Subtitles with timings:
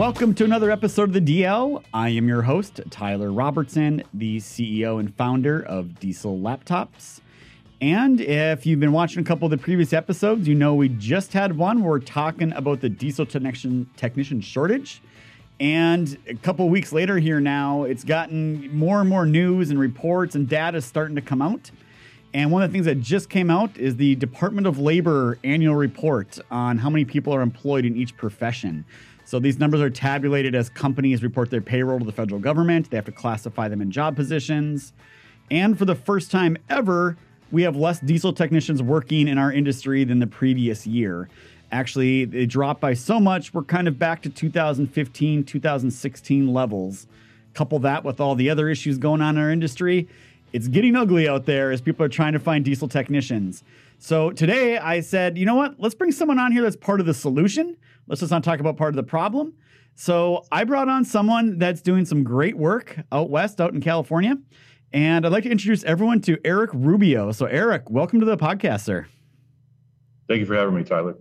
[0.00, 1.84] Welcome to another episode of the DL.
[1.92, 7.20] I am your host, Tyler Robertson, the CEO and founder of Diesel Laptops.
[7.82, 11.34] And if you've been watching a couple of the previous episodes, you know we just
[11.34, 15.02] had one where we're talking about the diesel technician technician shortage.
[15.60, 20.34] And a couple weeks later here now, it's gotten more and more news and reports
[20.34, 21.70] and data starting to come out.
[22.32, 25.74] And one of the things that just came out is the Department of Labor annual
[25.74, 28.86] report on how many people are employed in each profession.
[29.30, 32.90] So these numbers are tabulated as companies report their payroll to the federal government.
[32.90, 34.92] They have to classify them in job positions.
[35.52, 37.16] And for the first time ever,
[37.52, 41.28] we have less diesel technicians working in our industry than the previous year.
[41.70, 47.06] Actually, they dropped by so much, we're kind of back to 2015, 2016 levels.
[47.54, 50.08] Couple that with all the other issues going on in our industry,
[50.52, 53.62] it's getting ugly out there as people are trying to find diesel technicians.
[54.00, 55.78] So today I said, you know what?
[55.78, 57.76] Let's bring someone on here that's part of the solution.
[58.10, 59.54] Let's just not talk about part of the problem.
[59.94, 64.36] So I brought on someone that's doing some great work out west, out in California.
[64.92, 67.30] And I'd like to introduce everyone to Eric Rubio.
[67.30, 69.06] So, Eric, welcome to the podcast, sir.
[70.26, 71.18] Thank you for having me, Tyler.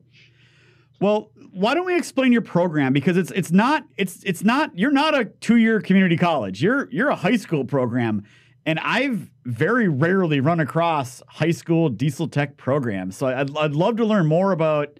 [1.00, 2.92] Well, why don't we explain your program?
[2.92, 6.60] Because it's it's not it's it's not you're not a two year community college.
[6.60, 8.23] You're you're a high school program,
[8.66, 13.16] and I've very rarely run across high school diesel tech programs.
[13.16, 15.00] So I'd I'd love to learn more about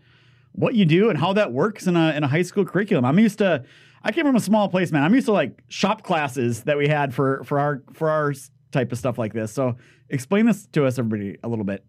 [0.60, 3.06] what you do and how that works in a in a high school curriculum.
[3.06, 3.64] I'm used to
[4.04, 5.04] I came from a small place, man.
[5.04, 8.34] I'm used to like shop classes that we had for for our for our
[8.72, 9.52] type of stuff like this.
[9.52, 9.78] So
[10.10, 11.84] explain this to us, everybody, a little bit.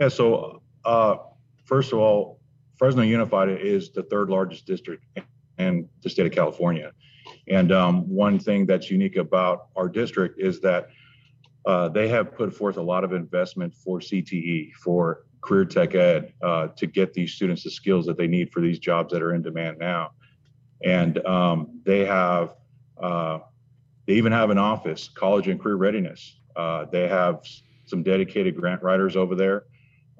[0.00, 0.08] Yeah.
[0.08, 1.16] So uh,
[1.64, 2.40] first of all,
[2.76, 5.04] Fresno Unified is the third largest district
[5.58, 6.92] in the state of California.
[7.48, 10.88] And um, one thing that's unique about our district is that
[11.66, 16.32] uh, they have put forth a lot of investment for CTE, for career tech ed,
[16.42, 19.34] uh, to get these students the skills that they need for these jobs that are
[19.34, 20.12] in demand now.
[20.84, 22.54] And um, they have
[23.00, 23.40] uh,
[24.06, 26.36] they even have an office, college and career readiness.
[26.56, 27.40] Uh, they have
[27.86, 29.64] some dedicated grant writers over there,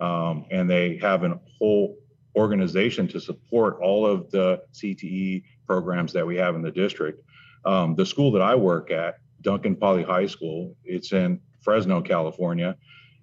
[0.00, 1.96] um, and they have a whole
[2.36, 7.22] organization to support all of the CTE programs that we have in the district.
[7.64, 12.76] Um, the school that I work at, Duncan Poly High School, it's in Fresno, California.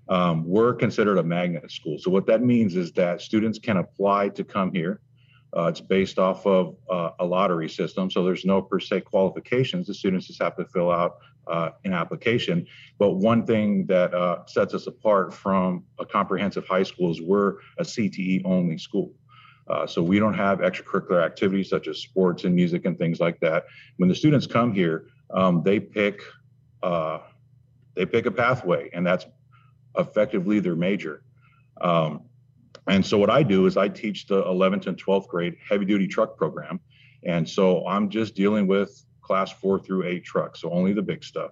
[0.10, 1.98] Um, we're considered a magnet school.
[2.00, 5.02] So what that means is that students can apply to come here
[5.56, 9.88] uh, it's based off of uh, a lottery system, so there's no per se qualifications.
[9.88, 12.68] The students just have to fill out uh, an application.
[13.00, 17.56] But one thing that uh, sets us apart from a comprehensive high school is we're
[17.80, 19.12] a CTE only school.
[19.68, 23.40] Uh, so we don't have extracurricular activities such as sports and music and things like
[23.40, 23.66] that.
[23.98, 26.22] When the students come here, um, they pick
[26.84, 27.20] uh,
[27.96, 29.26] they pick a pathway, and that's
[29.98, 31.24] effectively their major.
[31.82, 32.24] Um,
[32.88, 36.08] and so what I do is I teach the 11th and 12th grade heavy duty
[36.08, 36.80] truck program.
[37.24, 41.24] And so I'm just dealing with class four through eight trucks, so only the big
[41.24, 41.52] stuff.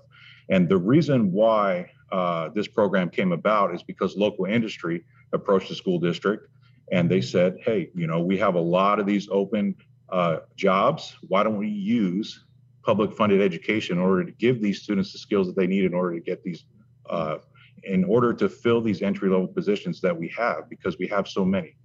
[0.49, 5.75] And the reason why uh, this program came about is because local industry approached the
[5.75, 6.47] school district
[6.91, 9.75] and they said, hey, you know, we have a lot of these open
[10.09, 11.17] uh, jobs.
[11.27, 12.45] Why don't we use
[12.83, 15.93] public funded education in order to give these students the skills that they need in
[15.93, 16.63] order to get these
[17.09, 17.37] uh,
[17.83, 21.45] in order to fill these entry level positions that we have because we have so
[21.45, 21.75] many.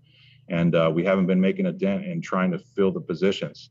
[0.48, 3.70] And uh, we haven't been making a dent in trying to fill the positions.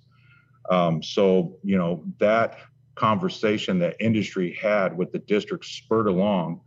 [0.69, 2.57] Um, so you know that
[2.95, 6.61] conversation that industry had with the district spurred along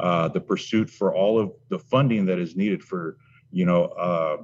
[0.00, 3.16] uh, the pursuit for all of the funding that is needed for
[3.50, 4.36] you know uh,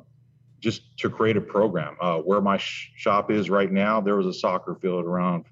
[0.60, 1.96] just to create a program.
[2.00, 5.44] Uh, where my sh- shop is right now there was a soccer field around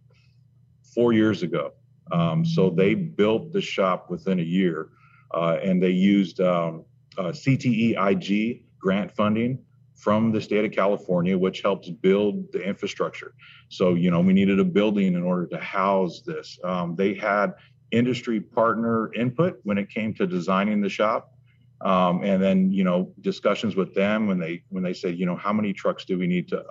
[0.95, 1.73] four years ago
[2.13, 4.91] um, so they built the shop within a year,
[5.35, 6.85] uh, and they used um,
[7.17, 9.59] uh, CTEIG grant funding
[9.95, 13.35] from the state of California, which helps build the infrastructure.
[13.69, 16.59] So you know we needed a building in order to house this.
[16.65, 17.55] Um, they had
[17.91, 21.33] industry partner input when it came to designing the shop.
[21.81, 25.37] Um, and then you know discussions with them when they when they said you know
[25.37, 26.65] how many trucks do we need to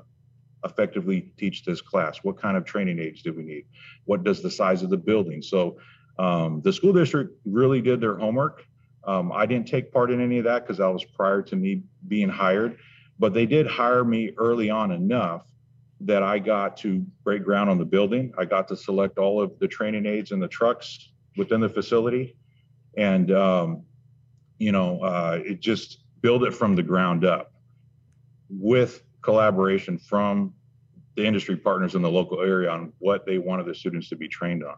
[0.69, 2.19] effectively teach this class?
[2.23, 3.65] What kind of training aids do we need?
[4.05, 5.41] What does the size of the building?
[5.41, 5.77] So
[6.19, 8.65] um, the school district really did their homework.
[9.05, 11.83] Um, I didn't take part in any of that because that was prior to me
[12.07, 12.77] being hired,
[13.19, 15.45] but they did hire me early on enough
[16.01, 18.33] that I got to break ground on the building.
[18.37, 22.35] I got to select all of the training aids and the trucks within the facility,
[22.97, 23.83] and um,
[24.59, 27.53] you know, uh, it just build it from the ground up
[28.49, 30.53] with collaboration from
[31.17, 34.27] the industry partners in the local area on what they wanted the students to be
[34.27, 34.77] trained on.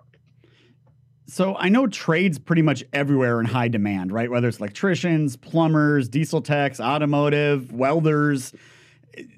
[1.27, 4.31] So I know trades pretty much everywhere in high demand, right?
[4.31, 8.53] Whether it's electricians, plumbers, diesel techs, automotive, welders.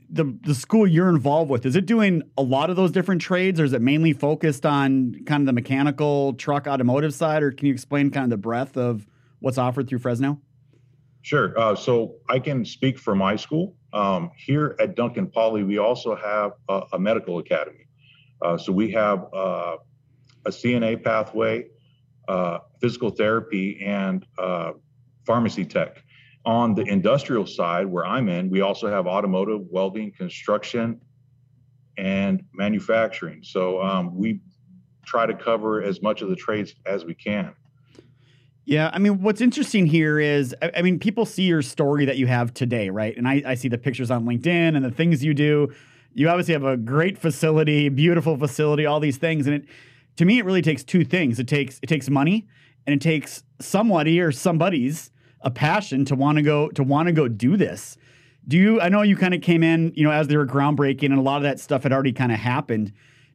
[0.10, 3.60] the the school you're involved with is it doing a lot of those different trades,
[3.60, 7.66] or is it mainly focused on kind of the mechanical truck automotive side, or can
[7.66, 9.08] you explain kind of the breadth of
[9.40, 10.40] what's offered through Fresno?
[11.22, 11.58] Sure.
[11.58, 13.76] Uh, so I can speak for my school.
[13.94, 17.86] Um, here at Duncan Poly, we also have a, a medical academy.
[18.42, 19.78] Uh, so we have uh,
[20.46, 21.68] a CNA pathway,
[22.28, 24.72] uh, physical therapy, and uh,
[25.26, 26.04] pharmacy tech.
[26.44, 31.00] On the industrial side, where I'm in, we also have automotive, welding, construction,
[31.98, 33.44] and manufacturing.
[33.44, 34.42] So um, we
[35.06, 37.54] try to cover as much of the trades as we can.
[38.66, 42.18] Yeah, I mean, what's interesting here is, I, I mean, people see your story that
[42.18, 43.16] you have today, right?
[43.18, 45.74] And I, I see the pictures on LinkedIn and the things you do.
[46.14, 49.66] You obviously have a great facility, beautiful facility, all these things, and it,
[50.18, 51.40] to me, it really takes two things.
[51.40, 52.48] It takes it takes money,
[52.86, 55.10] and it takes somebody or somebody's
[55.40, 57.98] a passion to want to go to want to go do this.
[58.48, 58.82] Do you?
[58.82, 61.22] I know you kind of came in, you know, as they were groundbreaking, and a
[61.22, 62.92] lot of that stuff had already kind of happened.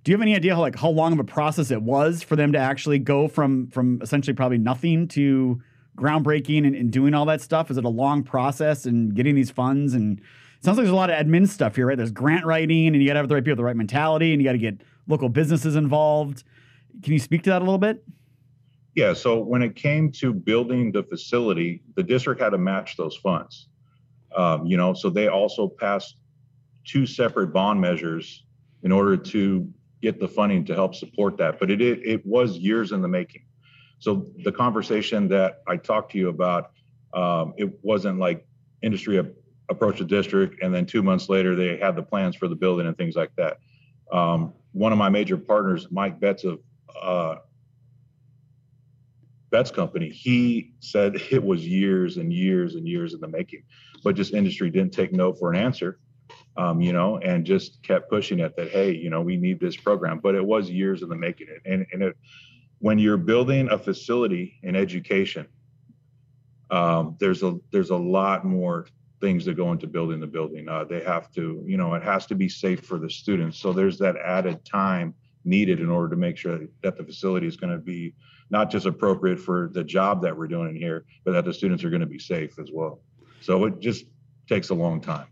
[0.06, 2.36] Do you have any idea how like how long of a process it was for
[2.36, 5.60] them to actually go from from essentially probably nothing to
[5.98, 7.72] groundbreaking and, and doing all that stuff?
[7.72, 9.94] Is it a long process and getting these funds?
[9.94, 11.96] And it sounds like there's a lot of admin stuff here, right?
[11.96, 14.40] There's grant writing, and you got to have the right people, the right mentality, and
[14.40, 16.44] you got to get local businesses involved.
[17.02, 18.04] Can you speak to that a little bit?
[18.94, 23.16] Yeah, so when it came to building the facility, the district had to match those
[23.16, 23.70] funds.
[24.36, 26.18] Um, you know, so they also passed
[26.84, 28.44] two separate bond measures
[28.84, 29.68] in order to
[30.06, 31.58] get the funding to help support that.
[31.58, 33.44] But it it, it was years in the making.
[33.98, 36.70] So the conversation that I talked to you about,
[37.12, 38.46] um, it wasn't like
[38.82, 39.20] industry
[39.68, 42.86] approached the district and then two months later they had the plans for the building
[42.86, 43.58] and things like that.
[44.12, 46.60] Um, one of my major partners, Mike Betts of
[47.02, 47.36] uh,
[49.74, 53.64] Company, he said it was years and years and years in the making,
[54.04, 55.98] but just industry didn't take no for an answer,
[56.56, 59.76] um, you know, and just kept pushing it that hey, you know, we need this
[59.76, 60.20] program.
[60.20, 62.16] But it was years in the making, and and it,
[62.78, 65.46] when you're building a facility in education,
[66.70, 68.86] um, there's a there's a lot more
[69.20, 70.68] things that go into building the building.
[70.68, 73.58] Uh, they have to, you know, it has to be safe for the students.
[73.58, 75.14] So there's that added time
[75.44, 78.14] needed in order to make sure that the facility is going to be
[78.50, 81.82] not just appropriate for the job that we're doing in here, but that the students
[81.84, 83.00] are going to be safe as well.
[83.40, 84.04] So it just
[84.48, 85.26] takes a long time.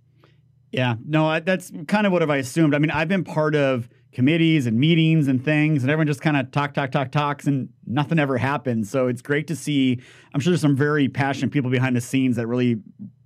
[0.75, 2.75] Yeah, no, that's kind of what have I assumed.
[2.75, 6.37] I mean, I've been part of committees and meetings and things, and everyone just kind
[6.37, 8.91] of talk, talk, talk, talks, and nothing ever happens.
[8.91, 10.00] So it's great to see.
[10.32, 12.79] I'm sure there's some very passionate people behind the scenes that really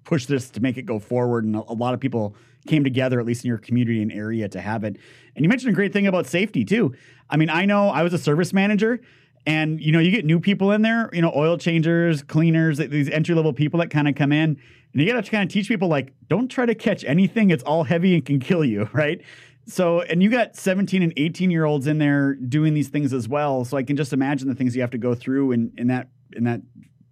[0.05, 2.37] push this to make it go forward, and a, a lot of people
[2.67, 4.97] came together, at least in your community and area, to have it.
[5.35, 6.95] And you mentioned a great thing about safety too.
[7.31, 9.01] I mean, I know I was a service manager.
[9.49, 13.09] And you know, you get new people in there, you know, oil changers, cleaners, these
[13.09, 14.61] entry level people that kind of come in,
[14.93, 17.63] and you got to kind of teach people like, don't try to catch anything; it's
[17.63, 19.23] all heavy and can kill you, right?
[19.67, 23.27] So, and you got 17 and 18 year olds in there doing these things as
[23.27, 23.65] well.
[23.65, 26.09] So I can just imagine the things you have to go through in, in that
[26.37, 26.61] in that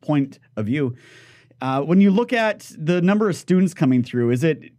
[0.02, 0.94] point of view.
[1.62, 4.72] Uh, when you look at the number of students coming through, is it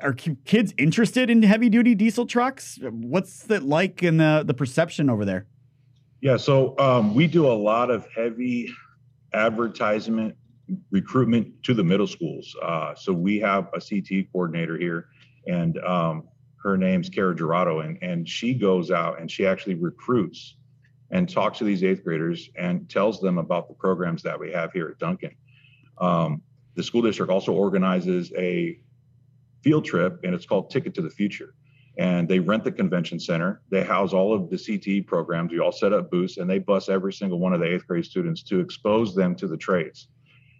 [0.00, 2.78] are kids interested in heavy duty diesel trucks?
[2.82, 5.48] What's it like in the the perception over there?
[6.20, 8.70] Yeah, so um, we do a lot of heavy
[9.32, 10.36] advertisement
[10.90, 12.54] recruitment to the middle schools.
[12.62, 15.08] Uh, so we have a CT coordinator here,
[15.46, 16.28] and um,
[16.62, 20.56] her name's Kara Gerardo, and and she goes out and she actually recruits
[21.10, 24.72] and talks to these eighth graders and tells them about the programs that we have
[24.72, 25.34] here at Duncan.
[25.98, 26.42] Um,
[26.76, 28.78] the school district also organizes a
[29.62, 31.54] field trip, and it's called Ticket to the Future.
[31.98, 33.60] And they rent the convention center.
[33.70, 35.52] They house all of the CTE programs.
[35.52, 38.04] We all set up booths, and they bus every single one of the eighth grade
[38.04, 40.08] students to expose them to the trades.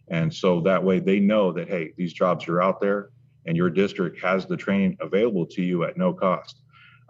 [0.08, 3.10] And so that way they know that, hey, these jobs are out there,
[3.46, 6.60] and your district has the training available to you at no cost.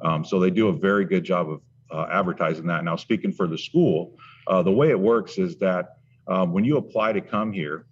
[0.02, 1.60] Um, so they do a very good job of
[1.90, 2.84] uh, advertising that.
[2.84, 5.96] Now, speaking for the school, uh, the way it works is that
[6.28, 7.86] um, when you apply to come here,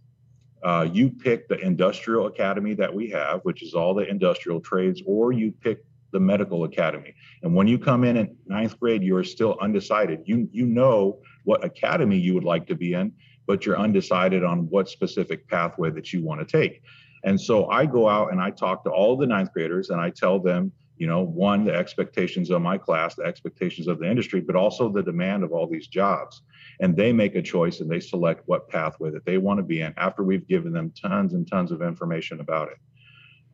[0.62, 5.02] uh, you pick the industrial academy that we have, which is all the industrial trades,
[5.06, 7.14] or you pick the medical academy.
[7.42, 10.20] And when you come in in ninth grade, you are still undecided.
[10.24, 13.12] You you know what academy you would like to be in,
[13.46, 16.82] but you're undecided on what specific pathway that you want to take.
[17.24, 20.10] And so I go out and I talk to all the ninth graders and I
[20.10, 24.40] tell them, you know, one, the expectations of my class, the expectations of the industry,
[24.40, 26.42] but also the demand of all these jobs
[26.80, 29.80] and they make a choice and they select what pathway that they want to be
[29.80, 32.78] in after we've given them tons and tons of information about it.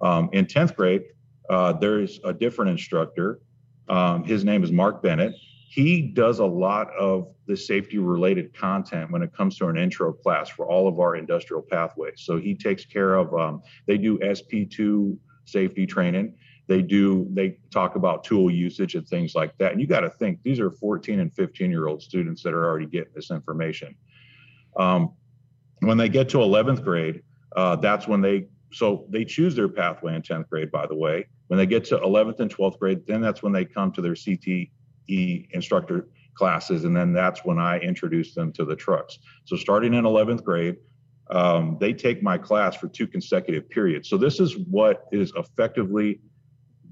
[0.01, 1.05] Um, in 10th grade,
[1.51, 3.41] uh, there's a different instructor.
[3.89, 5.35] Um, his name is Mark Bennett.
[5.69, 10.13] He does a lot of the safety related content when it comes to an intro
[10.13, 12.15] class for all of our industrial pathways.
[12.19, 16.35] So he takes care of, um, they do SP2 safety training.
[16.67, 20.11] they do they talk about tool usage and things like that and you got to
[20.11, 23.95] think these are 14 and 15 year old students that are already getting this information
[24.79, 25.13] um,
[25.81, 27.23] when they get to 11th grade
[27.57, 31.27] uh, that's when they so they choose their pathway in 10th grade by the way.
[31.49, 34.15] When they get to 11th and 12th grade then that's when they come to their
[34.15, 34.71] cte
[35.09, 39.19] instructor classes and then that's when i introduce them to the trucks.
[39.45, 40.77] So starting in 11th grade
[41.31, 44.11] um, they take my class for two consecutive periods.
[44.11, 46.21] So this is what is effectively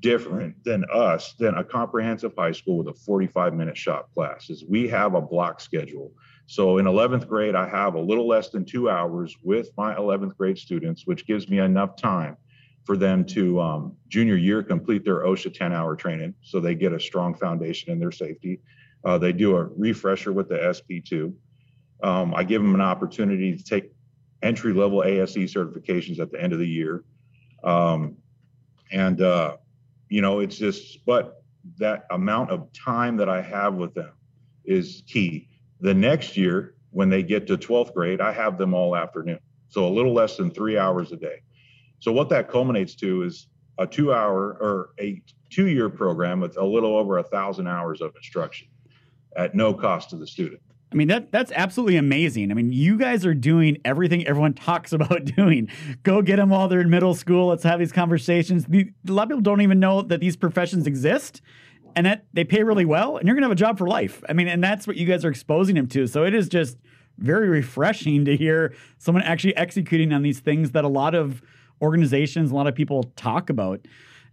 [0.03, 4.65] different than us than a comprehensive high school with a 45 minute shop class is
[4.69, 6.13] we have a block schedule
[6.47, 10.37] so in 11th grade i have a little less than two hours with my 11th
[10.37, 12.37] grade students which gives me enough time
[12.85, 16.93] for them to um, junior year complete their osha 10 hour training so they get
[16.93, 18.61] a strong foundation in their safety.
[19.05, 21.33] Uh, they do a refresher with the sp2
[22.03, 23.93] um, i give them an opportunity to take
[24.43, 27.05] entry level ase certifications at the end of the year.
[27.65, 28.17] Um,
[28.91, 29.57] and uh,
[30.09, 31.43] you know, it's just, but
[31.79, 34.13] that amount of time that I have with them
[34.65, 35.49] is key.
[35.83, 39.41] The next year, when they get to 12th grade, I have them all afternoon.
[39.69, 41.43] So a little less than three hours a day.
[41.99, 43.49] So what that culminates to is
[43.79, 45.21] a two hour or a
[45.51, 48.69] two year program with a little over a thousand hours of instruction
[49.37, 50.61] at no cost to the student.
[50.93, 52.51] I mean that that's absolutely amazing.
[52.51, 55.69] I mean, you guys are doing everything everyone talks about doing.
[56.03, 57.49] Go get them while they're in middle school.
[57.49, 58.67] Let's have these conversations.
[58.67, 61.41] The, a lot of people don't even know that these professions exist
[61.97, 64.23] and that they pay really well and you're going to have a job for life.
[64.29, 66.07] I mean, and that's what you guys are exposing them to.
[66.07, 66.79] So it is just
[67.19, 71.43] very refreshing to hear someone actually executing on these things that a lot of
[71.81, 73.81] organizations, a lot of people talk about.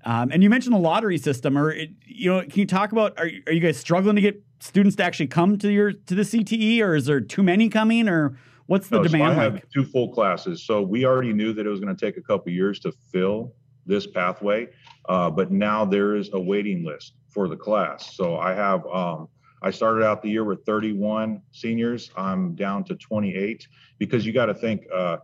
[0.05, 3.29] Um, and you mentioned the lottery system, or you know, can you talk about are,
[3.47, 6.81] are you guys struggling to get students to actually come to your to the CTE,
[6.81, 8.37] or is there too many coming, or
[8.67, 9.53] what's the no, demand so I like?
[9.55, 12.21] have two full classes, so we already knew that it was going to take a
[12.21, 13.53] couple years to fill
[13.85, 14.69] this pathway,
[15.09, 18.15] uh, but now there is a waiting list for the class.
[18.15, 19.27] So I have um,
[19.61, 22.11] I started out the year with 31 seniors.
[22.15, 23.67] I'm down to 28
[23.97, 24.83] because you got to think.
[24.93, 25.17] Uh,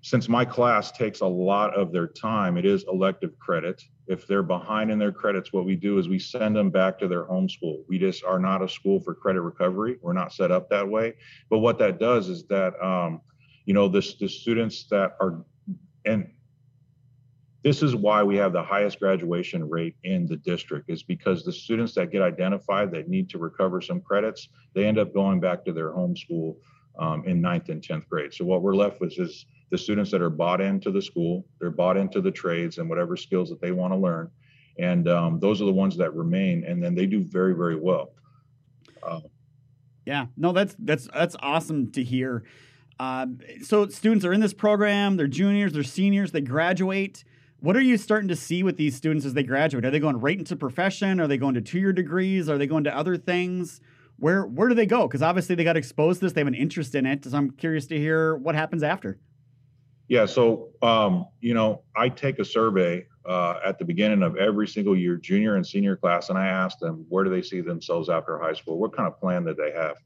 [0.00, 3.82] since my class takes a lot of their time, it is elective credit.
[4.06, 7.08] If they're behind in their credits, what we do is we send them back to
[7.08, 7.84] their home school.
[7.88, 9.98] We just are not a school for credit recovery.
[10.00, 11.14] We're not set up that way.
[11.50, 13.20] But what that does is that, um,
[13.64, 15.44] you know, the, the students that are,
[16.04, 16.30] and
[17.68, 21.52] this is why we have the highest graduation rate in the district is because the
[21.52, 25.66] students that get identified that need to recover some credits, they end up going back
[25.66, 26.56] to their home school
[26.98, 28.32] um, in ninth and 10th grade.
[28.32, 31.68] So what we're left with is the students that are bought into the school, they're
[31.68, 34.30] bought into the trades and whatever skills that they want to learn.
[34.78, 38.12] And um, those are the ones that remain, and then they do very, very well.
[39.02, 39.20] Uh,
[40.06, 42.44] yeah, no, that's that's that's awesome to hear.
[42.98, 47.24] Um, so students are in this program, they're juniors, they're seniors, they graduate.
[47.60, 49.84] What are you starting to see with these students as they graduate?
[49.84, 51.18] Are they going right into profession?
[51.20, 52.48] Are they going to two-year degrees?
[52.48, 53.80] Are they going to other things?
[54.18, 55.08] Where where do they go?
[55.08, 57.24] Because obviously they got exposed to this, they have an interest in it.
[57.24, 59.18] So I'm curious to hear what happens after.
[60.08, 64.66] Yeah, so um, you know, I take a survey uh, at the beginning of every
[64.66, 68.08] single year, junior and senior class, and I ask them where do they see themselves
[68.08, 68.78] after high school?
[68.78, 69.96] What kind of plan that they have?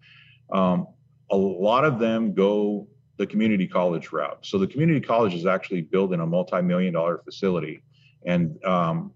[0.52, 0.86] Um,
[1.30, 4.38] a lot of them go the community college route.
[4.42, 7.82] So the community college is actually building a multi-million dollar facility,
[8.24, 9.12] and um,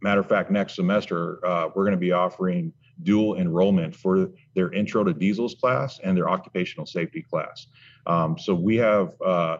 [0.00, 4.72] matter of fact, next semester uh, we're going to be offering dual enrollment for their
[4.72, 7.66] intro to diesels class and their occupational safety class.
[8.06, 9.58] Um, so we have uh,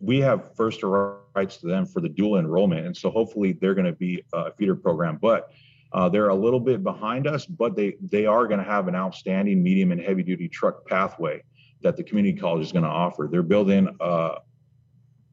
[0.00, 3.86] we have first rights to them for the dual enrollment, and so hopefully they're going
[3.86, 5.18] to be a feeder program.
[5.20, 5.50] But
[5.92, 8.96] uh, they're a little bit behind us, but they they are going to have an
[8.96, 11.42] outstanding medium and heavy duty truck pathway
[11.82, 13.28] that the community college is going to offer.
[13.30, 14.36] They're building uh,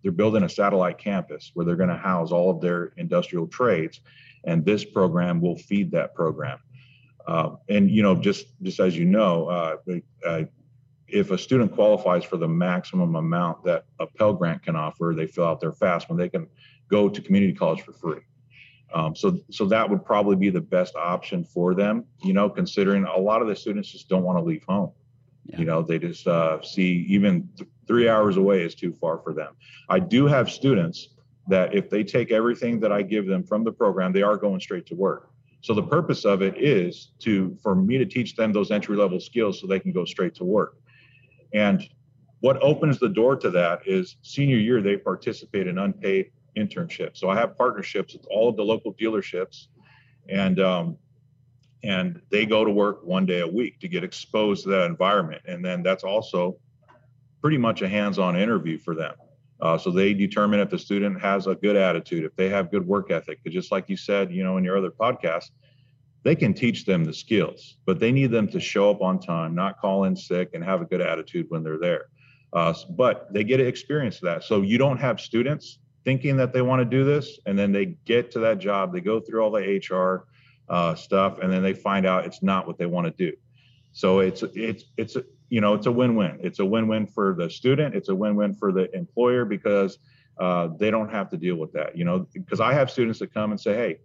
[0.02, 4.00] they're building a satellite campus where they're going to house all of their industrial trades,
[4.46, 6.60] and this program will feed that program.
[7.28, 9.76] Uh, and you know, just just as you know, uh,
[10.26, 10.44] uh
[11.12, 15.26] if a student qualifies for the maximum amount that a Pell Grant can offer, they
[15.26, 16.48] fill out their FAFSA when they can
[16.90, 18.22] go to community college for free.
[18.94, 22.06] Um, so, so that would probably be the best option for them.
[22.24, 24.92] You know, considering a lot of the students just don't want to leave home.
[25.50, 25.60] Yeah.
[25.60, 29.34] You know, they just uh, see even th- three hours away is too far for
[29.34, 29.56] them.
[29.90, 31.10] I do have students
[31.48, 34.60] that if they take everything that I give them from the program, they are going
[34.60, 35.32] straight to work.
[35.62, 39.20] So the purpose of it is to for me to teach them those entry level
[39.20, 40.78] skills so they can go straight to work.
[41.54, 41.88] And
[42.42, 47.18] what opens the door to that is senior year, they participate in unpaid internships.
[47.18, 49.68] So I have partnerships with all of the local dealerships
[50.30, 50.98] and, um,
[51.84, 55.42] and they go to work one day a week to get exposed to that environment.
[55.46, 56.58] And then that's also
[57.42, 59.16] pretty much a hands-on interview for them.
[59.62, 62.86] Uh, so they determine if the student has a good attitude, if they have good
[62.86, 63.40] work ethic.
[63.48, 65.52] Just like you said, you know, in your other podcast,
[66.24, 69.56] they can teach them the skills, but they need them to show up on time,
[69.56, 72.06] not call in sick, and have a good attitude when they're there.
[72.52, 74.44] Uh, but they get to experience that.
[74.44, 77.98] So you don't have students thinking that they want to do this, and then they
[78.06, 80.26] get to that job, they go through all the HR
[80.70, 83.36] uh, stuff, and then they find out it's not what they want to do.
[83.92, 85.18] So it's it's it's
[85.50, 86.40] you know it's a win-win.
[86.42, 87.96] It's a win-win for the student.
[87.96, 89.98] It's a win-win for the employer because
[90.40, 91.98] uh, they don't have to deal with that.
[91.98, 93.98] You know, because I have students that come and say, "Hey,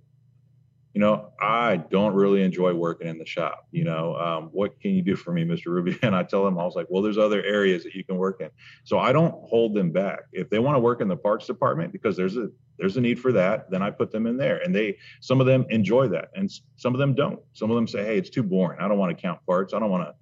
[0.95, 3.67] you know, I don't really enjoy working in the shop.
[3.73, 5.67] You know, um, what can you do for me, Mr.
[5.67, 5.97] Rubio?
[6.03, 8.41] And I tell them, I was like, well, there's other areas that you can work
[8.41, 8.51] in.
[8.85, 10.21] So I don't hold them back.
[10.33, 12.49] If they want to work in the parts department because there's a
[12.79, 14.59] there's a need for that, then I put them in there.
[14.59, 17.41] And they some of them enjoy that, and some of them don't.
[17.55, 18.79] Some of them say, hey, it's too boring.
[18.81, 19.75] I don't want to count parts.
[19.75, 20.15] I don't want to,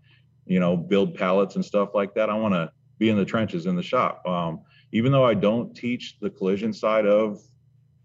[0.47, 2.31] you know, build pallets and stuff like that.
[2.31, 4.27] I want to be in the trenches in the shop.
[4.27, 4.63] Um,
[4.93, 7.41] even though I don't teach the collision side of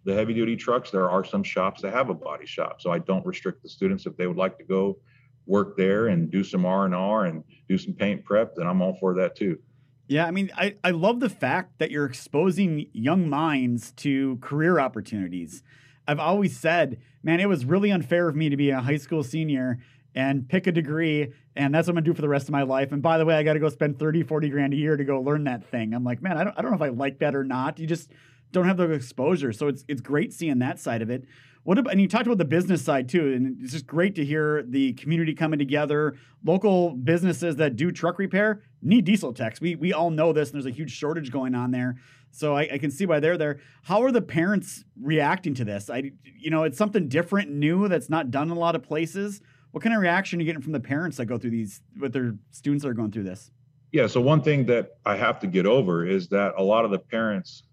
[0.07, 2.81] the heavy duty trucks, there are some shops that have a body shop.
[2.81, 4.97] So I don't restrict the students if they would like to go
[5.45, 8.81] work there and do some R and R and do some paint prep, then I'm
[8.81, 9.59] all for that too.
[10.07, 14.79] Yeah, I mean, I, I love the fact that you're exposing young minds to career
[14.79, 15.61] opportunities.
[16.07, 19.23] I've always said, man, it was really unfair of me to be a high school
[19.23, 19.79] senior
[20.15, 22.63] and pick a degree and that's what I'm gonna do for the rest of my
[22.63, 22.91] life.
[22.91, 25.03] And by the way, I got to go spend 30, 40 grand a year to
[25.03, 25.93] go learn that thing.
[25.93, 27.79] I'm like, man, I don't, I don't know if I like that or not.
[27.79, 28.11] You just
[28.51, 29.51] don't have the exposure.
[29.53, 31.25] So it's it's great seeing that side of it.
[31.63, 34.23] What about, and you talked about the business side too, and it's just great to
[34.23, 36.15] hear the community coming together.
[36.45, 39.59] Local businesses that do truck repair need diesel techs.
[39.59, 41.97] We we all know this, and there's a huge shortage going on there.
[42.31, 43.59] So I, I, can see why they're there.
[43.83, 45.89] How are the parents reacting to this?
[45.89, 49.41] I you know it's something different, new that's not done in a lot of places.
[49.71, 52.13] What kind of reaction are you getting from the parents that go through these with
[52.13, 53.51] their students that are going through this?
[53.91, 56.91] Yeah, so one thing that I have to get over is that a lot of
[56.91, 57.63] the parents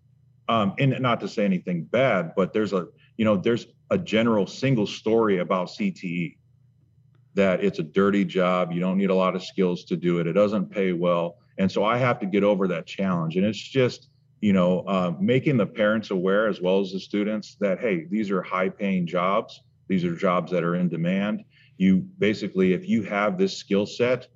[0.48, 4.46] um, and not to say anything bad, but there's a you know there's a general
[4.46, 6.36] single story about CTE
[7.34, 8.72] that it's a dirty job.
[8.72, 10.26] You don't need a lot of skills to do it.
[10.26, 13.36] It doesn't pay well, and so I have to get over that challenge.
[13.36, 14.08] And it's just
[14.40, 18.30] you know uh, making the parents aware as well as the students that hey, these
[18.30, 19.62] are high-paying jobs.
[19.88, 21.44] These are jobs that are in demand.
[21.76, 24.28] You basically, if you have this skill set,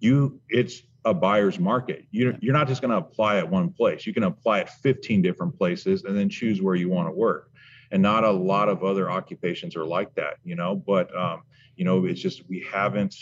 [0.00, 2.04] you it's a buyer's market.
[2.10, 4.06] You're, you're not just going to apply at one place.
[4.06, 7.50] You can apply at 15 different places and then choose where you want to work.
[7.92, 10.74] And not a lot of other occupations are like that, you know.
[10.74, 11.44] But um,
[11.76, 13.14] you know, it's just we haven't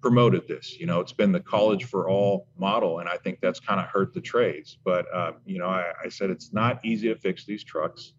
[0.00, 0.76] promoted this.
[0.80, 3.86] You know, it's been the college for all model, and I think that's kind of
[3.86, 4.78] hurt the trades.
[4.84, 8.14] But uh, you know, I, I, said it's not easy to fix these trucks,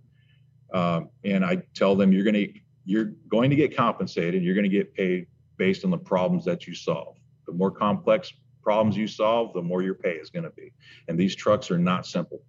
[0.73, 2.53] um, and I tell them you're going to
[2.85, 4.41] you're going to get compensated.
[4.41, 7.17] You're going to get paid based on the problems that you solve.
[7.47, 8.31] The more complex
[8.63, 10.71] problems you solve, the more your pay is going to be.
[11.07, 12.41] And these trucks are not simple.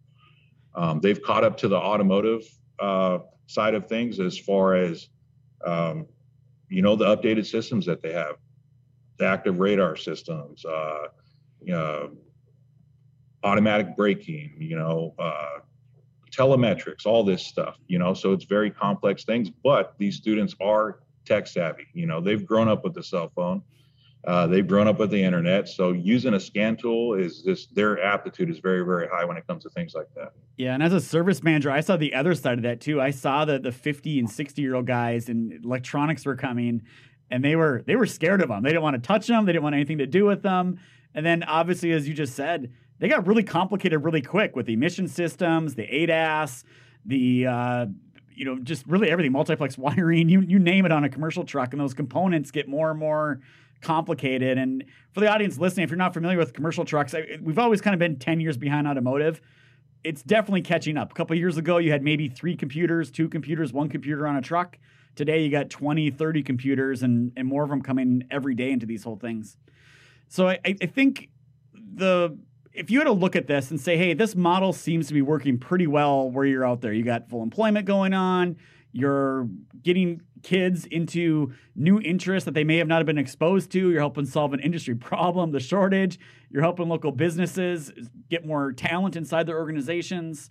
[0.75, 2.43] Um, they've caught up to the automotive
[2.79, 5.09] uh, side of things as far as,
[5.65, 6.07] um,
[6.69, 8.37] you know, the updated systems that they have,
[9.19, 11.09] the active radar systems, uh,
[11.61, 12.11] you know,
[13.43, 15.59] automatic braking, you know, uh,
[16.31, 21.01] telemetrics, all this stuff, you know, so it's very complex things, but these students are
[21.25, 23.63] tech savvy, you know, they've grown up with the cell phone
[24.27, 28.03] uh, they've grown up with the internet, so using a scan tool is just their
[28.03, 30.33] aptitude is very, very high when it comes to things like that.
[30.57, 33.01] Yeah, and as a service manager, I saw the other side of that too.
[33.03, 36.83] I saw that the 50 and 60 year old guys and electronics were coming,
[37.31, 38.63] and they were they were scared of them.
[38.63, 39.45] They didn't want to touch them.
[39.45, 40.79] They didn't want anything to do with them.
[41.15, 44.73] And then obviously, as you just said, they got really complicated really quick with the
[44.73, 46.65] emission systems, the ADAS,
[47.05, 47.87] the uh,
[48.35, 51.75] you know just really everything, multiplex wiring, you you name it on a commercial truck,
[51.75, 53.41] and those components get more and more
[53.85, 54.59] complicated.
[54.59, 57.95] And for the audience listening, if you're not familiar with commercial trucks, we've always kind
[57.95, 59.41] of been 10 years behind automotive.
[60.03, 61.13] It's definitely catching up.
[61.13, 64.43] A couple years ago, you had maybe three computers, two computers, one computer on a
[64.43, 64.79] truck.
[65.15, 68.85] Today, you got 20, 30 computers, and, and more of them coming every day into
[68.85, 69.57] these whole things.
[70.29, 71.29] So I, I think
[71.95, 72.37] the
[72.75, 75.23] if you had to look at this and say, hey, this model seems to be
[75.23, 78.57] working pretty well where you're out there, you got full employment going on,
[78.95, 79.49] you're
[79.83, 83.91] getting kids into new interests that they may have not been exposed to.
[83.91, 86.17] You're helping solve an industry problem, the shortage.
[86.49, 87.91] You're helping local businesses
[88.31, 90.49] get more talent inside their organizations.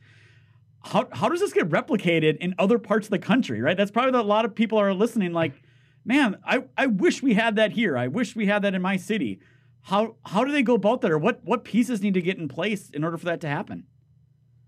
[0.84, 3.77] How, how does this get replicated in other parts of the country, right?
[3.77, 5.53] That's probably a lot of people are listening like,
[6.03, 7.97] man, I, I wish we had that here.
[7.97, 9.39] I wish we had that in my city.
[9.84, 12.49] How, how do they go about that or what, what pieces need to get in
[12.49, 13.86] place in order for that to happen?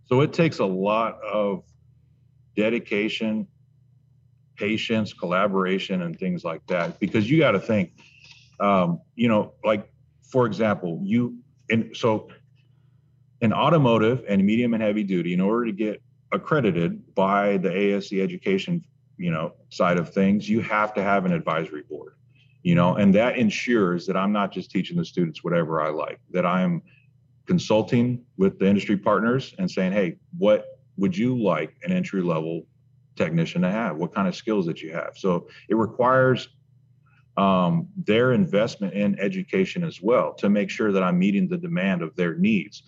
[0.05, 1.63] So it takes a lot of
[2.55, 3.47] dedication,
[4.55, 6.99] patience, collaboration, and things like that.
[6.99, 7.91] Because you got to think,
[8.59, 9.89] um, you know, like
[10.29, 11.37] for example, you
[11.69, 12.29] and so
[13.41, 18.13] in automotive and medium and heavy duty, in order to get accredited by the ASE
[18.13, 18.83] education,
[19.17, 22.15] you know, side of things, you have to have an advisory board,
[22.63, 26.19] you know, and that ensures that I'm not just teaching the students whatever I like,
[26.31, 26.81] that I'm
[27.45, 30.65] consulting with the industry partners and saying, hey, what
[30.97, 32.65] would you like an entry level
[33.15, 33.97] technician to have?
[33.97, 35.13] What kind of skills that you have?
[35.15, 36.49] So it requires
[37.37, 42.01] um, their investment in education as well to make sure that I'm meeting the demand
[42.01, 42.83] of their needs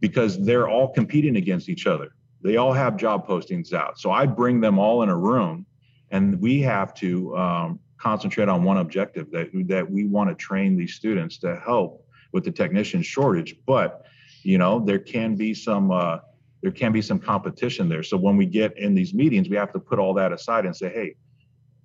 [0.00, 2.14] because they're all competing against each other.
[2.42, 3.98] They all have job postings out.
[3.98, 5.66] So I bring them all in a room
[6.10, 10.76] and we have to um, concentrate on one objective that, that we want to train
[10.76, 13.56] these students to help with the technician shortage.
[13.66, 14.04] But,
[14.42, 16.18] you know, there can be some, uh,
[16.62, 18.02] there can be some competition there.
[18.02, 20.74] So when we get in these meetings, we have to put all that aside and
[20.74, 21.14] say, hey,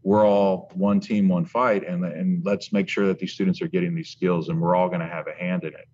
[0.03, 3.67] we're all one team, one fight, and and let's make sure that these students are
[3.67, 5.88] getting these skills, and we're all going to have a hand in it.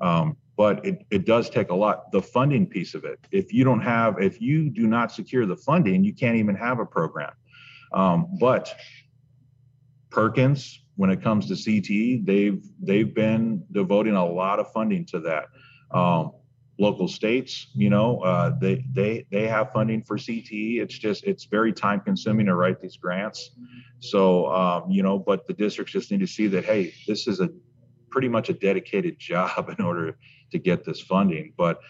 [0.00, 2.12] Um, but it, it does take a lot.
[2.12, 3.18] The funding piece of it.
[3.32, 6.78] If you don't have, if you do not secure the funding, you can't even have
[6.78, 7.32] a program.
[7.92, 8.74] Um, but
[10.10, 15.20] Perkins, when it comes to CTE, they've they've been devoting a lot of funding to
[15.20, 15.46] that.
[15.96, 16.32] Um,
[16.80, 21.44] local states you know uh, they they they have funding for cte it's just it's
[21.44, 23.50] very time consuming to write these grants.
[24.00, 27.40] So um, you know but the districts just need to see that hey this is
[27.40, 27.50] a
[28.08, 30.16] pretty much a dedicated job in order
[30.52, 31.52] to get this funding.
[31.56, 31.80] But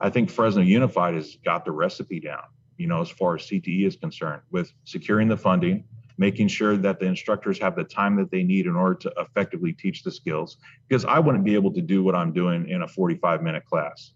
[0.00, 2.44] i think fresno unified has got the recipe down
[2.76, 5.82] you know as far as cte is concerned with securing the funding
[6.18, 9.72] making sure that the instructors have the time that they need in order to effectively
[9.72, 10.58] teach the skills.
[10.86, 14.12] Because i wouldn't be able to do what i'm doing in a 45 minute class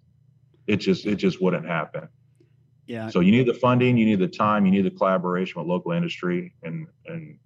[0.70, 2.08] it just it just wouldn't happen.
[2.86, 3.08] Yeah.
[3.08, 5.92] So you need the funding, you need the time, you need the collaboration with local
[5.92, 7.38] industry, and and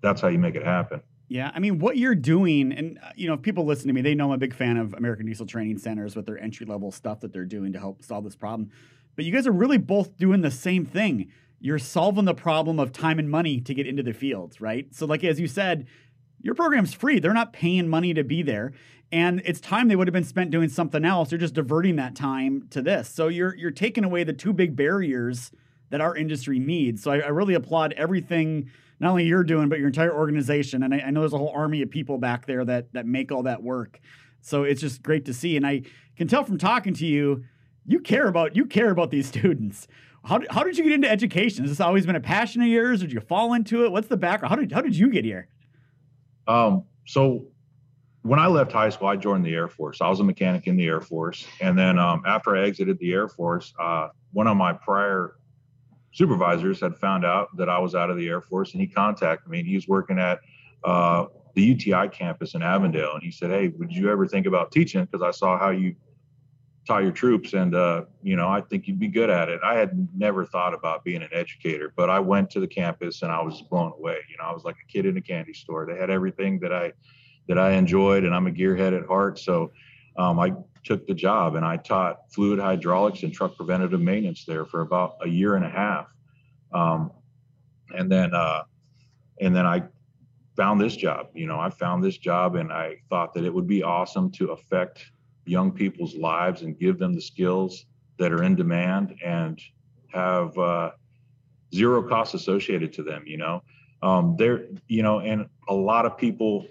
[0.00, 1.00] that's how you make it happen.
[1.30, 4.00] Yeah, I mean, what you're doing, and uh, you know, if people listen to me,
[4.00, 6.90] they know I'm a big fan of American Diesel Training Centers with their entry level
[6.90, 8.70] stuff that they're doing to help solve this problem.
[9.14, 11.30] But you guys are really both doing the same thing.
[11.60, 14.94] You're solving the problem of time and money to get into the fields, right?
[14.94, 15.86] So, like as you said,
[16.40, 17.18] your program's free.
[17.18, 18.72] They're not paying money to be there
[19.10, 21.32] and it's time they would have been spent doing something else.
[21.32, 23.08] You're just diverting that time to this.
[23.08, 25.50] So you're you're taking away the two big barriers
[25.90, 27.02] that our industry needs.
[27.02, 28.70] So I, I really applaud everything
[29.00, 30.82] not only you're doing, but your entire organization.
[30.82, 33.32] And I, I, know there's a whole army of people back there that that make
[33.32, 33.98] all that work.
[34.42, 35.56] So it's just great to see.
[35.56, 35.82] And I
[36.16, 37.44] can tell from talking to you,
[37.86, 39.88] you care about you care about these students.
[40.24, 41.64] How, how did you get into education?
[41.64, 43.02] Has this always been a passion of yours?
[43.02, 43.92] Or did you fall into it?
[43.92, 44.50] What's the background?
[44.50, 45.48] How did how did you get here?
[46.48, 47.46] Um, so
[48.22, 50.00] when I left high school, I joined the Air Force.
[50.00, 53.12] I was a mechanic in the Air Force, and then um, after I exited the
[53.12, 55.36] Air Force, uh, one of my prior
[56.12, 59.48] supervisors had found out that I was out of the Air Force, and he contacted
[59.50, 59.62] me.
[59.62, 60.40] He was working at
[60.84, 64.72] uh, the UTI campus in Avondale, and he said, "Hey, would you ever think about
[64.72, 65.04] teaching?
[65.04, 65.94] Because I saw how you
[66.88, 69.74] taught your troops, and uh, you know, I think you'd be good at it." I
[69.74, 73.40] had never thought about being an educator, but I went to the campus and I
[73.42, 74.18] was blown away.
[74.30, 75.86] You know, I was like a kid in a candy store.
[75.86, 76.92] They had everything that I
[77.46, 79.38] that I enjoyed, and I'm a gearhead at heart.
[79.38, 79.70] So
[80.16, 80.52] um, I
[80.84, 85.16] took the job and I taught fluid hydraulics and truck preventative maintenance there for about
[85.22, 86.06] a year and a half.
[86.72, 87.12] Um,
[87.96, 88.62] and then, uh,
[89.40, 89.84] and then I
[90.56, 91.28] found this job.
[91.34, 94.50] You know, I found this job and I thought that it would be awesome to
[94.50, 95.12] affect
[95.48, 97.86] young people's lives and give them the skills
[98.18, 99.60] that are in demand and
[100.08, 100.90] have uh,
[101.74, 103.24] zero costs associated to them.
[103.26, 103.62] You know,
[104.02, 106.66] um, there, you know, and a lot of people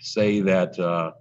[0.00, 1.12] say that uh,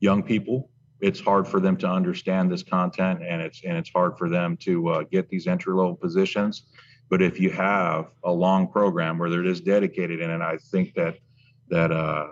[0.00, 0.70] young people
[1.00, 4.56] it's hard for them to understand this content and it's and it's hard for them
[4.56, 6.64] to uh, get these entry level positions
[7.08, 10.94] but if you have a long program where they're just dedicated in it i think
[10.94, 11.18] that
[11.68, 12.28] that uh,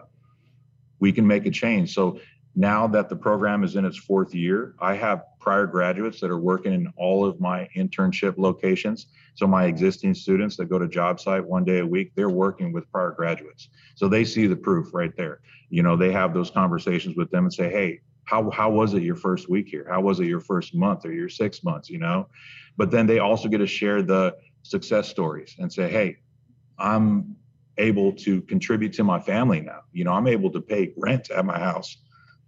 [0.99, 2.19] we can make a change so
[2.57, 6.38] now that the program is in its fourth year i have prior graduates that are
[6.38, 11.21] working in all of my internship locations so my existing students that go to job
[11.21, 13.69] site one day a week, they're working with prior graduates.
[13.95, 15.40] So they see the proof right there.
[15.69, 19.03] You know, they have those conversations with them and say, hey, how, how was it
[19.03, 19.87] your first week here?
[19.90, 22.29] How was it your first month or your six months, you know?
[22.79, 26.16] But then they also get to share the success stories and say, hey,
[26.79, 27.37] I'm
[27.77, 29.81] able to contribute to my family now.
[29.92, 31.99] You know, I'm able to pay rent at my house.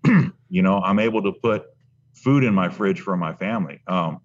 [0.48, 1.66] you know, I'm able to put
[2.14, 3.80] food in my fridge for my family.
[3.86, 4.20] Um,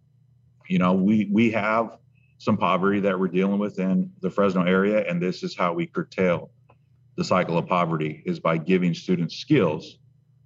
[0.68, 1.98] you know, we we have
[2.44, 5.06] some poverty that we're dealing with in the Fresno area.
[5.08, 6.52] And this is how we curtail
[7.16, 10.00] the cycle of poverty is by giving students skills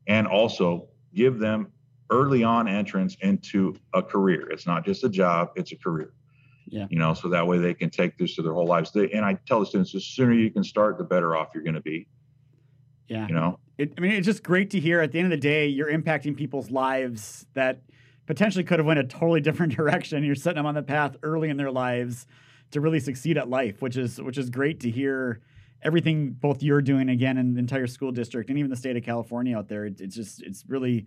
[0.06, 1.72] and also give them
[2.12, 4.48] early on entrance into a career.
[4.52, 6.14] It's not just a job, it's a career.
[6.68, 6.86] Yeah.
[6.90, 8.92] You know, so that way they can take this to their whole lives.
[8.92, 11.64] They, and I tell the students, the sooner you can start, the better off you're
[11.64, 12.08] going to be.
[13.08, 13.28] Yeah.
[13.28, 15.02] You know, It, I mean, it's just great to hear.
[15.02, 17.82] At the end of the day, you're impacting people's lives that
[18.26, 20.24] potentially could have went a totally different direction.
[20.24, 22.26] You're setting them on the path early in their lives
[22.72, 25.42] to really succeed at life, which is which is great to hear.
[25.84, 29.04] Everything both you're doing again and the entire school district and even the state of
[29.04, 29.86] California out there.
[29.86, 31.06] It, it's just it's really.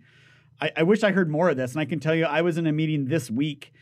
[0.61, 2.57] I, I wish I heard more of this, and I can tell you, I was
[2.57, 3.73] in a meeting this week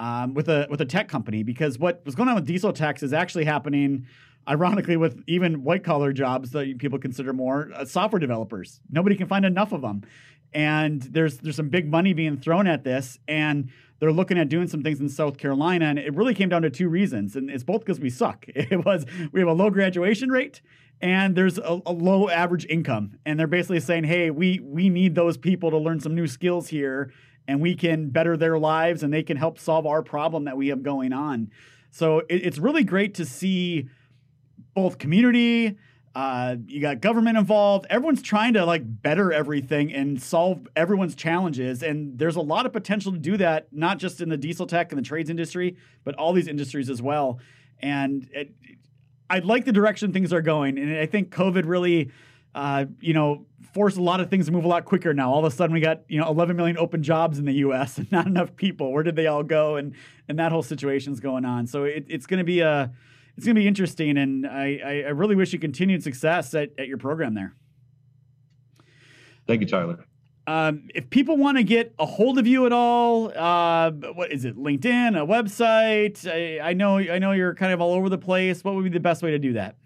[0.00, 3.02] um, with a with a tech company because what was going on with diesel tax
[3.02, 4.06] is actually happening
[4.48, 8.80] ironically with even white collar jobs that people consider more uh, software developers.
[8.90, 10.02] Nobody can find enough of them
[10.52, 14.68] and there's there's some big money being thrown at this and they're looking at doing
[14.68, 17.64] some things in South Carolina and it really came down to two reasons and it's
[17.64, 18.46] both because we suck.
[18.54, 20.60] It was we have a low graduation rate
[21.00, 25.14] and there's a, a, low average income and they're basically saying hey we we need
[25.14, 27.12] those people to learn some new skills here
[27.46, 30.68] and we can better their lives and they can help solve our problem that we
[30.68, 31.50] have going on.
[31.90, 33.88] So it, it's really great to see
[34.82, 35.76] both community
[36.18, 37.86] uh, you got government involved.
[37.88, 41.80] Everyone's trying to like better everything and solve everyone's challenges.
[41.80, 44.90] And there's a lot of potential to do that, not just in the diesel tech
[44.90, 47.38] and the trades industry, but all these industries as well.
[47.78, 48.52] And it,
[49.30, 50.76] I like the direction things are going.
[50.76, 52.10] And I think COVID really,
[52.52, 55.30] uh, you know, forced a lot of things to move a lot quicker now.
[55.30, 57.96] All of a sudden, we got you know 11 million open jobs in the U.S.
[57.98, 58.92] and not enough people.
[58.92, 59.76] Where did they all go?
[59.76, 59.94] And
[60.26, 61.68] and that whole situation's going on.
[61.68, 62.90] So it, it's going to be a
[63.38, 66.88] it's going to be interesting, and I, I, really wish you continued success at, at
[66.88, 67.54] your program there.
[69.46, 70.04] Thank you, Tyler.
[70.48, 74.44] Um, if people want to get a hold of you at all, uh, what is
[74.44, 74.56] it?
[74.56, 76.28] LinkedIn, a website?
[76.28, 78.64] I, I, know, I know you're kind of all over the place.
[78.64, 79.76] What would be the best way to do that?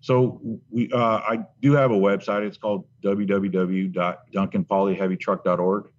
[0.00, 2.46] So we, uh, I do have a website.
[2.46, 5.90] It's called www.duncanpolyheavytruck.org.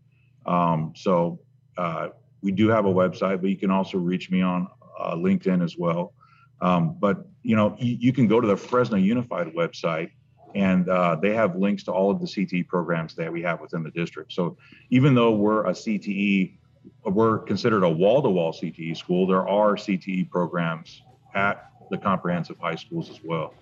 [0.45, 1.41] Um, so
[1.77, 2.07] uh,
[2.41, 5.77] we do have a website, but you can also reach me on uh, LinkedIn as
[5.77, 6.13] well.
[6.61, 10.11] Um, but you know, you, you, can go to the Fresno Unified website,
[10.53, 13.83] and uh, they have links to all of the CTE programs that we have within
[13.83, 14.31] the district.
[14.33, 14.57] So
[14.89, 16.57] even though we're a CTE,
[17.05, 19.25] we're considered a wall-to-wall CTE school.
[19.25, 21.01] There are CTE programs
[21.33, 23.53] at the comprehensive high schools as well.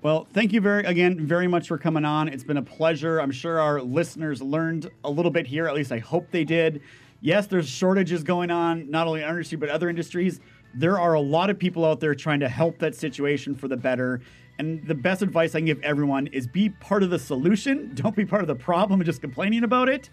[0.00, 2.28] Well, thank you very again very much for coming on.
[2.28, 3.20] It's been a pleasure.
[3.20, 5.66] I'm sure our listeners learned a little bit here.
[5.66, 6.82] At least I hope they did.
[7.20, 10.40] Yes, there's shortages going on, not only in our industry but other industries
[10.74, 13.76] there are a lot of people out there trying to help that situation for the
[13.76, 14.20] better.
[14.58, 17.92] And the best advice I can give everyone is be part of the solution.
[17.94, 20.10] Don't be part of the problem and just complaining about it.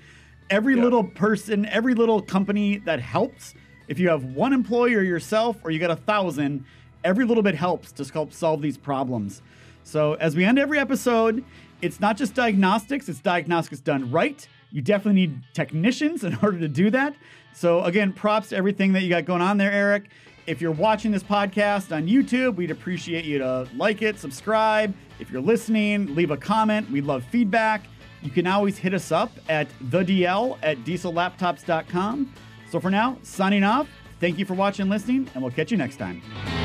[0.49, 0.83] Every yeah.
[0.83, 3.55] little person, every little company that helps,
[3.87, 6.65] if you have one employee or yourself or you got a thousand,
[7.03, 9.41] every little bit helps to help solve these problems.
[9.83, 11.43] So as we end every episode,
[11.81, 14.47] it's not just diagnostics, it's diagnostics done right.
[14.71, 17.15] You definitely need technicians in order to do that.
[17.53, 20.09] So again, props to everything that you got going on there, Eric.
[20.47, 24.93] If you're watching this podcast on YouTube, we'd appreciate you to like it, subscribe.
[25.19, 26.89] If you're listening, leave a comment.
[26.91, 27.87] We'd love feedback.
[28.21, 32.33] You can always hit us up at the DL at diesellaptops.com.
[32.69, 33.87] So for now, signing off.
[34.19, 36.64] Thank you for watching and listening, and we'll catch you next time.